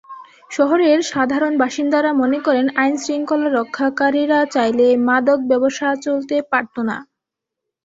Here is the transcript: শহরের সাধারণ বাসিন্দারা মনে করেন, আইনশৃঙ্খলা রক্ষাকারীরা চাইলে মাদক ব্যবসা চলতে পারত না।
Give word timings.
শহরের 0.51 0.99
সাধারণ 1.11 1.53
বাসিন্দারা 1.57 2.11
মনে 2.21 2.39
করেন, 2.45 2.65
আইনশৃঙ্খলা 2.75 3.47
রক্ষাকারীরা 3.51 4.39
চাইলে 4.53 4.87
মাদক 5.07 5.39
ব্যবসা 5.49 5.89
চলতে 6.05 6.35
পারত 6.51 6.75
না। 6.89 6.97